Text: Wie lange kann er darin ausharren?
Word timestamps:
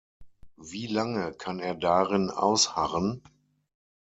Wie 0.57 0.87
lange 0.87 1.31
kann 1.33 1.59
er 1.59 1.75
darin 1.75 2.31
ausharren? 2.31 3.21